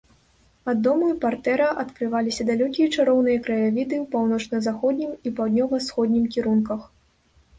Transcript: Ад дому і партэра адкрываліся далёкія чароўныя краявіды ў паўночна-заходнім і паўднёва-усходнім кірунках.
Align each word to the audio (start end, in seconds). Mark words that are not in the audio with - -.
Ад 0.71 0.77
дому 0.85 1.09
і 1.11 1.17
партэра 1.25 1.65
адкрываліся 1.81 2.45
далёкія 2.51 2.87
чароўныя 2.95 3.41
краявіды 3.47 3.95
ў 4.03 4.09
паўночна-заходнім 4.15 5.11
і 5.27 5.35
паўднёва-усходнім 5.41 6.23
кірунках. 6.37 6.81